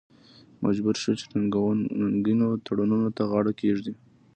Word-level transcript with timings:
مجبور 0.65 0.95
شو 1.01 1.11
چې 1.19 1.25
ننګینو 1.99 2.49
تړونونو 2.65 3.07
ته 3.15 3.23
غاړه 3.29 3.51
کېږدي. 3.61 3.93